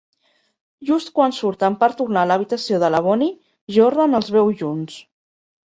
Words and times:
Just 0.89 1.11
quan 1.19 1.35
surten 1.41 1.77
per 1.83 1.91
tornar 2.01 2.23
a 2.25 2.31
l'habitació 2.31 2.81
de 2.85 2.93
la 2.97 3.05
Bonnie, 3.11 3.31
Jordan 3.79 4.23
els 4.23 4.35
veu 4.39 4.53
junts. 4.65 5.03